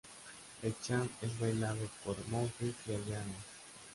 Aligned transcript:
El 0.63 0.73
cham 0.81 1.07
es 1.21 1.39
bailado 1.39 1.87
por 2.03 2.17
monjes 2.27 2.73
y 2.87 2.95
aldeanos. 2.95 3.43